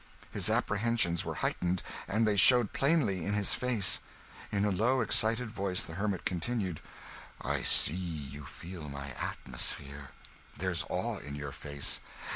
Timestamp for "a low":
4.65-4.99